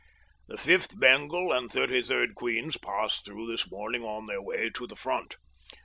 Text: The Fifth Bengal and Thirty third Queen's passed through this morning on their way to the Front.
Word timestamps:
The 0.47 0.57
Fifth 0.57 0.99
Bengal 0.99 1.51
and 1.51 1.71
Thirty 1.71 2.01
third 2.01 2.33
Queen's 2.33 2.75
passed 2.75 3.23
through 3.23 3.45
this 3.51 3.69
morning 3.69 4.03
on 4.03 4.25
their 4.25 4.41
way 4.41 4.71
to 4.71 4.87
the 4.87 4.95
Front. 4.95 5.37